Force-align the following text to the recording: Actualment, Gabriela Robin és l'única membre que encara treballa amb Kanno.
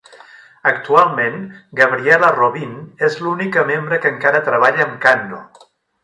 Actualment, 0.69 1.35
Gabriela 1.81 2.31
Robin 2.37 2.73
és 3.11 3.17
l'única 3.25 3.65
membre 3.71 3.99
que 4.07 4.13
encara 4.17 4.41
treballa 4.51 4.87
amb 4.87 4.97
Kanno. 5.09 5.43